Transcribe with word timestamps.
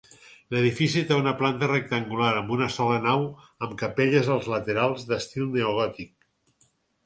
L'edifici 0.53 1.03
té 1.09 1.17
una 1.23 1.33
planta 1.41 1.69
rectangular, 1.71 2.31
amb 2.41 2.55
una 2.57 2.71
sola 2.77 2.97
nau 3.05 3.27
amb 3.67 3.77
capelles 3.85 4.33
als 4.39 4.51
laterals, 4.57 5.07
d'estil 5.15 5.49
neogòtic. 5.61 6.15